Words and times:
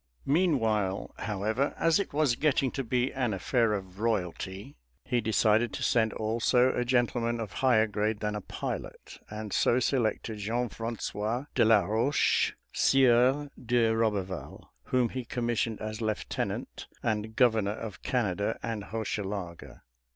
Meanwhile, 0.25 1.13
however, 1.19 1.75
as 1.77 1.99
it 1.99 2.11
was 2.11 2.33
getting 2.35 2.71
to 2.71 2.83
be 2.83 3.13
an 3.13 3.35
affair 3.35 3.73
of 3.73 3.99
royalty, 3.99 4.75
he 5.05 5.21
decided 5.21 5.73
to 5.73 5.83
send 5.83 6.11
also 6.13 6.73
a 6.73 6.83
gentleman 6.83 7.39
of 7.39 7.53
higher 7.61 7.85
grade 7.85 8.19
than 8.19 8.33
a 8.33 8.41
pilot, 8.41 9.19
and 9.29 9.53
so 9.53 9.79
selected 9.79 10.39
Jean 10.39 10.69
François 10.69 11.45
de 11.53 11.65
la 11.65 11.85
Roche, 11.85 12.55
Sieur 12.73 13.51
de 13.63 13.93
Roberval, 13.93 14.71
whom 14.85 15.09
he 15.09 15.23
commissioned 15.23 15.79
as 15.79 16.01
lieutenant 16.01 16.87
and 17.03 17.35
governor 17.35 17.69
of 17.75 18.01
Canada 18.01 18.57
and 18.63 18.85
Hochelaga. 18.85 19.83